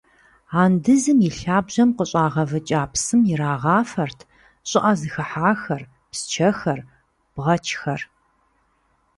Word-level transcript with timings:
Андызым 0.61 1.19
и 1.27 1.29
лъабжьэм 1.37 1.89
къыщӏагъэвыкӏа 1.97 2.81
псым 2.91 3.21
ирагъафэрт 3.31 4.19
щӏыӏэ 4.69 4.93
зыхыхьахэр, 4.99 5.83
псчэхэр, 6.11 6.79
бгъэчхэр. 7.33 8.01